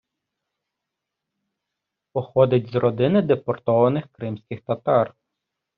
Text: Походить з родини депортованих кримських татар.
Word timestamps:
Походить 2.13 2.69
з 2.71 2.75
родини 2.75 3.21
депортованих 3.21 4.03
кримських 4.11 4.61
татар. 4.61 5.15